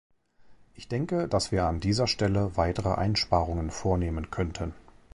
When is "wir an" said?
1.51-1.79